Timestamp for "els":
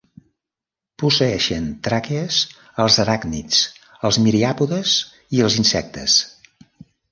2.85-2.97, 4.11-4.21, 5.51-5.61